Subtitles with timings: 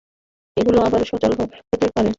[0.57, 1.31] ওগুলো আবার সচল
[1.71, 2.09] হতে পারে।